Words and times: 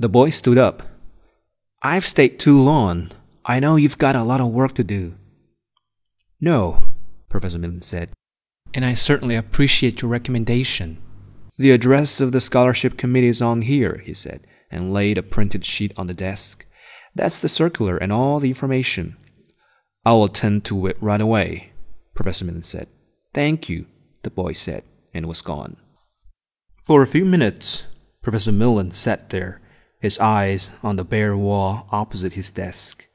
The 0.00 0.08
boy 0.08 0.30
stood 0.30 0.58
up. 0.58 0.84
I've 1.82 2.06
stayed 2.06 2.38
too 2.38 2.62
long. 2.62 3.10
I 3.44 3.58
know 3.58 3.76
you've 3.76 3.98
got 3.98 4.14
a 4.14 4.22
lot 4.22 4.40
of 4.40 4.52
work 4.52 4.74
to 4.76 4.84
do. 4.84 5.14
No, 6.40 6.78
Professor 7.28 7.58
Millen 7.58 7.82
said, 7.82 8.10
and 8.72 8.84
I 8.84 8.94
certainly 8.94 9.34
appreciate 9.34 10.00
your 10.00 10.10
recommendation. 10.10 10.98
The 11.56 11.72
address 11.72 12.20
of 12.20 12.30
the 12.30 12.40
scholarship 12.40 12.96
committee 12.96 13.26
is 13.26 13.42
on 13.42 13.62
here, 13.62 14.00
he 14.04 14.14
said, 14.14 14.46
and 14.70 14.92
laid 14.92 15.18
a 15.18 15.22
printed 15.22 15.64
sheet 15.64 15.92
on 15.96 16.06
the 16.06 16.14
desk. 16.14 16.64
That's 17.16 17.40
the 17.40 17.48
circular 17.48 17.96
and 17.96 18.12
all 18.12 18.38
the 18.38 18.50
information. 18.50 19.16
I'll 20.04 20.22
attend 20.22 20.64
to 20.66 20.86
it 20.86 20.96
right 21.00 21.20
away, 21.20 21.72
Professor 22.14 22.44
Millen 22.44 22.62
said. 22.62 22.86
Thank 23.34 23.68
you, 23.68 23.86
the 24.22 24.30
boy 24.30 24.52
said, 24.52 24.84
and 25.12 25.26
was 25.26 25.42
gone. 25.42 25.76
For 26.84 27.02
a 27.02 27.06
few 27.06 27.24
minutes, 27.24 27.86
Professor 28.22 28.52
Millen 28.52 28.92
sat 28.92 29.30
there, 29.30 29.60
his 30.00 30.18
eyes 30.18 30.70
on 30.82 30.96
the 30.96 31.04
bare 31.04 31.36
wall 31.36 31.86
opposite 31.90 32.34
his 32.34 32.50
desk. 32.50 33.06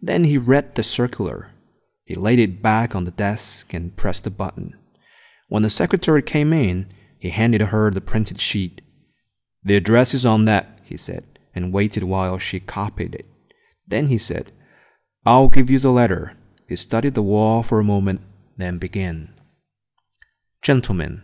Then 0.00 0.24
he 0.24 0.38
read 0.38 0.74
the 0.74 0.82
circular. 0.82 1.50
He 2.04 2.14
laid 2.14 2.38
it 2.38 2.62
back 2.62 2.94
on 2.94 3.04
the 3.04 3.10
desk 3.10 3.72
and 3.72 3.96
pressed 3.96 4.26
a 4.26 4.30
button. 4.30 4.76
When 5.48 5.62
the 5.62 5.70
secretary 5.70 6.22
came 6.22 6.52
in, 6.52 6.88
he 7.18 7.30
handed 7.30 7.60
her 7.60 7.90
the 7.90 8.00
printed 8.00 8.40
sheet. 8.40 8.82
The 9.64 9.76
address 9.76 10.14
is 10.14 10.26
on 10.26 10.44
that, 10.44 10.80
he 10.84 10.96
said, 10.96 11.24
and 11.54 11.72
waited 11.72 12.04
while 12.04 12.38
she 12.38 12.60
copied 12.60 13.14
it. 13.14 13.26
Then 13.86 14.08
he 14.08 14.18
said, 14.18 14.52
I'll 15.24 15.48
give 15.48 15.70
you 15.70 15.78
the 15.78 15.90
letter. 15.90 16.36
He 16.68 16.76
studied 16.76 17.14
the 17.14 17.22
wall 17.22 17.62
for 17.62 17.80
a 17.80 17.84
moment, 17.84 18.20
then 18.56 18.78
began. 18.78 19.32
Gentlemen, 20.62 21.22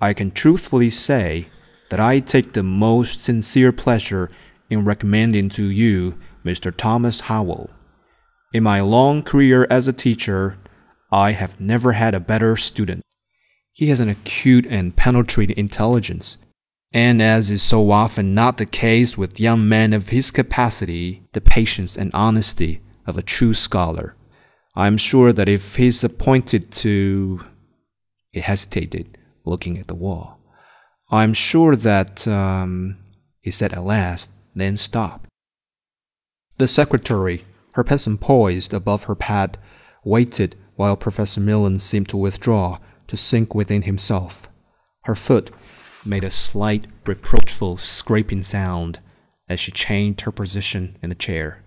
I 0.00 0.12
can 0.12 0.30
truthfully 0.30 0.90
say 0.90 1.48
that 1.90 2.00
I 2.00 2.20
take 2.20 2.52
the 2.52 2.62
most 2.62 3.22
sincere 3.22 3.72
pleasure 3.72 4.30
in 4.70 4.84
recommending 4.84 5.48
to 5.50 5.64
you 5.64 6.18
Mr. 6.44 6.74
Thomas 6.74 7.20
Howell. 7.20 7.70
In 8.52 8.62
my 8.62 8.80
long 8.80 9.22
career 9.22 9.66
as 9.70 9.88
a 9.88 9.92
teacher, 9.92 10.58
I 11.10 11.32
have 11.32 11.60
never 11.60 11.92
had 11.92 12.14
a 12.14 12.20
better 12.20 12.56
student. 12.56 13.02
He 13.72 13.88
has 13.88 14.00
an 14.00 14.08
acute 14.08 14.66
and 14.68 14.94
penetrating 14.94 15.56
intelligence, 15.56 16.38
and 16.92 17.20
as 17.20 17.50
is 17.50 17.62
so 17.62 17.90
often 17.90 18.34
not 18.34 18.58
the 18.58 18.66
case 18.66 19.18
with 19.18 19.40
young 19.40 19.68
men 19.68 19.92
of 19.92 20.10
his 20.10 20.30
capacity, 20.30 21.24
the 21.32 21.40
patience 21.40 21.96
and 21.96 22.10
honesty 22.14 22.80
of 23.06 23.18
a 23.18 23.22
true 23.22 23.54
scholar. 23.54 24.14
I 24.76 24.86
am 24.86 24.96
sure 24.96 25.32
that 25.32 25.48
if 25.48 25.76
he's 25.76 26.02
appointed 26.04 26.70
to. 26.72 27.40
He 28.30 28.40
hesitated, 28.40 29.16
looking 29.44 29.78
at 29.78 29.86
the 29.86 29.94
wall. 29.94 30.40
I 31.14 31.22
am 31.22 31.32
sure 31.32 31.76
that, 31.76 32.26
um, 32.26 32.96
he 33.40 33.52
said 33.52 33.72
at 33.72 33.84
last, 33.84 34.32
then 34.52 34.76
stopped. 34.76 35.28
The 36.58 36.66
secretary, 36.66 37.44
her 37.74 37.84
pencil 37.84 38.16
poised 38.16 38.74
above 38.74 39.04
her 39.04 39.14
pad, 39.14 39.56
waited 40.04 40.56
while 40.74 40.96
Professor 40.96 41.40
Millen 41.40 41.78
seemed 41.78 42.08
to 42.08 42.16
withdraw, 42.16 42.80
to 43.06 43.16
sink 43.16 43.54
within 43.54 43.82
himself. 43.82 44.48
Her 45.04 45.14
foot 45.14 45.52
made 46.04 46.24
a 46.24 46.32
slight, 46.32 46.88
reproachful 47.06 47.76
scraping 47.76 48.42
sound 48.42 48.98
as 49.48 49.60
she 49.60 49.70
changed 49.70 50.22
her 50.22 50.32
position 50.32 50.98
in 51.00 51.10
the 51.10 51.14
chair. 51.14 51.62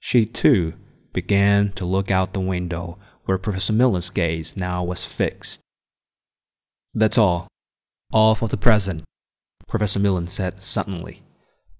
She, 0.00 0.24
too, 0.24 0.72
began 1.12 1.72
to 1.72 1.84
look 1.84 2.10
out 2.10 2.32
the 2.32 2.40
window 2.40 2.98
where 3.26 3.36
Professor 3.36 3.74
Millen's 3.74 4.08
gaze 4.08 4.56
now 4.56 4.82
was 4.82 5.04
fixed. 5.04 5.60
That's 6.94 7.18
all. 7.18 7.46
All 8.12 8.34
for 8.34 8.48
the 8.48 8.56
present, 8.56 9.04
Professor 9.66 9.98
Millen 9.98 10.28
said 10.28 10.62
suddenly. 10.62 11.22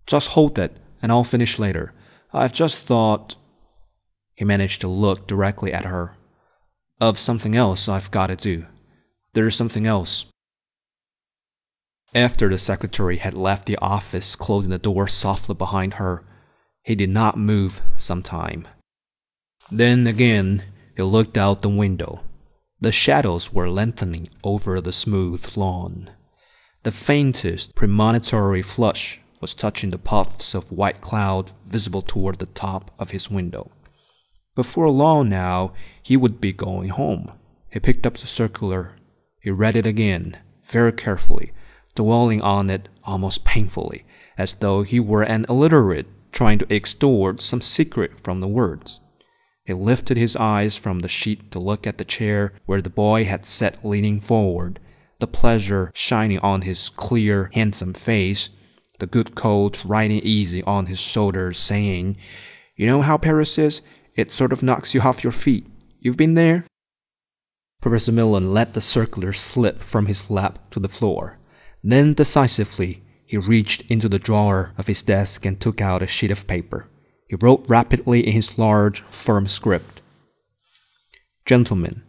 Just 0.06 0.30
hold 0.30 0.58
it, 0.58 0.76
and 1.00 1.12
I'll 1.12 1.24
finish 1.24 1.58
later. 1.58 1.92
I've 2.32 2.52
just 2.52 2.86
thought. 2.86 3.36
He 4.34 4.44
managed 4.44 4.80
to 4.82 4.88
look 4.88 5.26
directly 5.26 5.72
at 5.72 5.84
her. 5.84 6.16
Of 7.00 7.18
something 7.18 7.54
else 7.54 7.88
I've 7.88 8.10
got 8.10 8.26
to 8.28 8.36
do. 8.36 8.66
There's 9.34 9.56
something 9.56 9.86
else. 9.86 10.26
After 12.14 12.48
the 12.48 12.58
secretary 12.58 13.18
had 13.18 13.34
left 13.34 13.66
the 13.66 13.78
office, 13.78 14.36
closing 14.36 14.70
the 14.70 14.78
door 14.78 15.06
softly 15.06 15.54
behind 15.54 15.94
her, 15.94 16.24
he 16.82 16.94
did 16.94 17.10
not 17.10 17.36
move 17.36 17.82
some 17.98 18.22
time. 18.22 18.66
Then 19.70 20.06
again, 20.06 20.64
he 20.96 21.02
looked 21.02 21.36
out 21.36 21.62
the 21.62 21.68
window. 21.68 22.22
The 22.78 22.92
shadows 22.92 23.54
were 23.54 23.70
lengthening 23.70 24.28
over 24.44 24.82
the 24.82 24.92
smooth 24.92 25.56
lawn. 25.56 26.10
The 26.82 26.92
faintest 26.92 27.74
premonitory 27.74 28.60
flush 28.60 29.18
was 29.40 29.54
touching 29.54 29.90
the 29.90 29.98
puffs 29.98 30.54
of 30.54 30.70
white 30.70 31.00
cloud 31.00 31.52
visible 31.64 32.02
toward 32.02 32.38
the 32.38 32.46
top 32.46 32.90
of 32.98 33.12
his 33.12 33.30
window. 33.30 33.70
Before 34.54 34.90
long 34.90 35.30
now, 35.30 35.72
he 36.02 36.18
would 36.18 36.38
be 36.38 36.52
going 36.52 36.90
home. 36.90 37.32
He 37.70 37.80
picked 37.80 38.06
up 38.06 38.18
the 38.18 38.26
circular. 38.26 38.96
He 39.40 39.50
read 39.50 39.74
it 39.74 39.86
again, 39.86 40.36
very 40.64 40.92
carefully, 40.92 41.52
dwelling 41.94 42.42
on 42.42 42.68
it 42.68 42.90
almost 43.04 43.44
painfully, 43.44 44.04
as 44.36 44.56
though 44.56 44.82
he 44.82 45.00
were 45.00 45.22
an 45.22 45.46
illiterate 45.48 46.06
trying 46.30 46.58
to 46.58 46.74
extort 46.74 47.40
some 47.40 47.62
secret 47.62 48.12
from 48.22 48.40
the 48.40 48.48
words. 48.48 49.00
He 49.66 49.72
lifted 49.72 50.16
his 50.16 50.36
eyes 50.36 50.76
from 50.76 51.00
the 51.00 51.08
sheet 51.08 51.50
to 51.50 51.58
look 51.58 51.88
at 51.88 51.98
the 51.98 52.04
chair 52.04 52.52
where 52.66 52.80
the 52.80 52.88
boy 52.88 53.24
had 53.24 53.46
sat 53.46 53.84
leaning 53.84 54.20
forward, 54.20 54.78
the 55.18 55.26
pleasure 55.26 55.90
shining 55.92 56.38
on 56.38 56.62
his 56.62 56.88
clear, 56.88 57.50
handsome 57.52 57.92
face, 57.92 58.50
the 59.00 59.08
good 59.08 59.34
coat 59.34 59.82
riding 59.84 60.20
easy 60.20 60.62
on 60.62 60.86
his 60.86 61.00
shoulders, 61.00 61.58
saying, 61.58 62.16
You 62.76 62.86
know 62.86 63.02
how 63.02 63.18
Paris 63.18 63.58
is? 63.58 63.82
It 64.14 64.30
sort 64.30 64.52
of 64.52 64.62
knocks 64.62 64.94
you 64.94 65.00
off 65.00 65.24
your 65.24 65.32
feet. 65.32 65.66
You've 65.98 66.16
been 66.16 66.34
there? 66.34 66.64
Professor 67.82 68.12
Millen 68.12 68.54
let 68.54 68.72
the 68.72 68.80
circular 68.80 69.32
slip 69.32 69.82
from 69.82 70.06
his 70.06 70.30
lap 70.30 70.70
to 70.70 70.80
the 70.80 70.88
floor. 70.88 71.38
Then, 71.82 72.14
decisively, 72.14 73.02
he 73.24 73.36
reached 73.36 73.82
into 73.90 74.08
the 74.08 74.20
drawer 74.20 74.72
of 74.78 74.86
his 74.86 75.02
desk 75.02 75.44
and 75.44 75.60
took 75.60 75.80
out 75.80 76.02
a 76.02 76.06
sheet 76.06 76.30
of 76.30 76.46
paper. 76.46 76.88
He 77.28 77.36
wrote 77.36 77.64
rapidly 77.68 78.26
in 78.26 78.32
his 78.32 78.56
large, 78.58 79.02
firm 79.10 79.46
script 79.46 80.00
Gentlemen, 81.44 82.02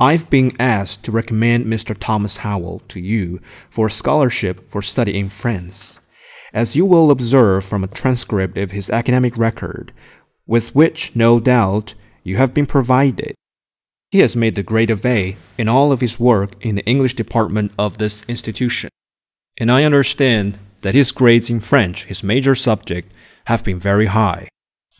I've 0.00 0.28
been 0.28 0.56
asked 0.58 1.04
to 1.04 1.12
recommend 1.12 1.66
Mr. 1.66 1.96
Thomas 1.98 2.38
Howell 2.38 2.82
to 2.88 2.98
you 2.98 3.40
for 3.70 3.86
a 3.86 3.90
scholarship 3.90 4.68
for 4.68 4.82
study 4.82 5.16
in 5.16 5.28
France. 5.28 6.00
As 6.52 6.74
you 6.74 6.84
will 6.84 7.12
observe 7.12 7.64
from 7.64 7.84
a 7.84 7.88
transcript 7.88 8.58
of 8.58 8.72
his 8.72 8.90
academic 8.90 9.36
record, 9.36 9.92
with 10.46 10.74
which, 10.74 11.14
no 11.14 11.38
doubt, 11.38 11.94
you 12.24 12.36
have 12.36 12.52
been 12.52 12.66
provided, 12.66 13.34
he 14.10 14.18
has 14.18 14.36
made 14.36 14.56
the 14.56 14.62
grade 14.62 14.90
of 14.90 15.06
A 15.06 15.36
in 15.58 15.68
all 15.68 15.92
of 15.92 16.00
his 16.00 16.18
work 16.18 16.54
in 16.60 16.74
the 16.74 16.84
English 16.84 17.14
department 17.14 17.72
of 17.78 17.98
this 17.98 18.24
institution. 18.28 18.90
And 19.58 19.70
I 19.70 19.84
understand 19.84 20.58
that 20.82 20.94
his 20.94 21.12
grades 21.12 21.50
in 21.50 21.60
French, 21.60 22.04
his 22.06 22.24
major 22.24 22.54
subject, 22.54 23.12
have 23.46 23.64
been 23.64 23.78
very 23.78 24.06
high. 24.06 24.48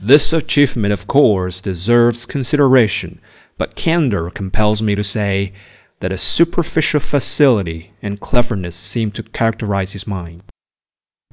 This 0.01 0.33
achievement, 0.33 0.93
of 0.93 1.07
course, 1.07 1.61
deserves 1.61 2.27
consideration, 2.27 3.21
but 3.57 3.77
candor 3.77 4.31
compels 4.31 4.83
me 4.83 4.95
to 4.95 5.05
say 5.05 5.53
that 6.01 6.13
a 6.13 6.19
superficial 6.19 7.01
facility 7.01 7.93
and 8.03 8.21
cleverness 8.21 8.75
seem 8.75 9.11
to 9.13 9.23
characterize 9.23 9.93
his 9.93 10.07
mind. 10.07 10.43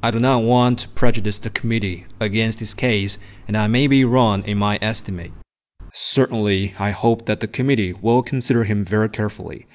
I 0.04 0.12
do 0.12 0.20
not 0.20 0.44
want 0.44 0.80
to 0.80 0.90
prejudice 0.90 1.40
the 1.40 1.50
committee 1.50 2.06
against 2.20 2.60
his 2.60 2.74
case, 2.74 3.20
and 3.48 3.58
I 3.58 3.68
may 3.68 3.88
be 3.88 4.06
wrong 4.06 4.44
in 4.46 4.58
my 4.58 4.80
estimate. 4.82 5.32
Certainly, 5.94 6.74
I 6.80 6.92
hope 6.92 7.26
that 7.26 7.40
the 7.40 7.48
committee 7.48 7.94
will 7.94 8.24
consider 8.24 8.64
him 8.64 8.86
very 8.86 9.10
carefully, 9.10 9.68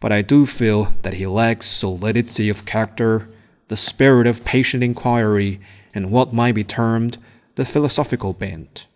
but 0.00 0.12
I 0.12 0.22
do 0.22 0.44
feel 0.44 0.94
that 1.02 1.14
he 1.14 1.26
lacks 1.26 1.66
solidity 1.66 2.48
of 2.50 2.66
character, 2.66 3.28
the 3.68 3.76
spirit 3.76 4.26
of 4.26 4.44
patient 4.44 4.82
inquiry, 4.82 5.60
and 5.94 6.10
what 6.10 6.32
might 6.32 6.54
be 6.54 6.64
termed 6.64 7.18
the 7.54 7.64
philosophical 7.64 8.32
bent. 8.32 8.86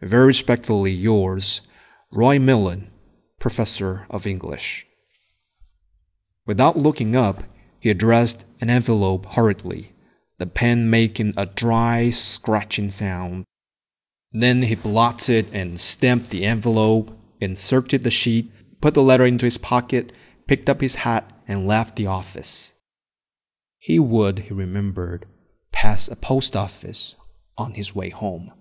Very 0.00 0.26
respectfully 0.26 0.90
yours, 0.90 1.62
Roy 2.10 2.38
Millen, 2.38 2.90
Professor 3.38 4.06
of 4.10 4.26
English. 4.26 4.86
Without 6.44 6.76
looking 6.76 7.14
up, 7.14 7.44
he 7.78 7.88
addressed 7.88 8.44
an 8.60 8.68
envelope 8.68 9.26
hurriedly, 9.26 9.92
the 10.38 10.46
pen 10.46 10.90
making 10.90 11.32
a 11.36 11.46
dry, 11.46 12.10
scratching 12.10 12.90
sound. 12.90 13.44
Then 14.32 14.62
he 14.62 14.74
blotted 14.74 15.46
and 15.52 15.78
stamped 15.78 16.30
the 16.30 16.44
envelope, 16.44 17.16
inserted 17.40 18.02
the 18.02 18.10
sheet, 18.10 18.50
put 18.80 18.94
the 18.94 19.02
letter 19.02 19.26
into 19.26 19.46
his 19.46 19.58
pocket, 19.58 20.12
picked 20.46 20.68
up 20.68 20.80
his 20.80 20.96
hat, 20.96 21.30
and 21.46 21.66
left 21.66 21.96
the 21.96 22.06
office. 22.06 22.74
He 23.84 23.98
would, 23.98 24.38
he 24.38 24.54
remembered, 24.54 25.26
pass 25.72 26.06
a 26.06 26.14
post 26.14 26.54
office 26.54 27.16
on 27.58 27.74
his 27.74 27.96
way 27.96 28.10
home. 28.10 28.52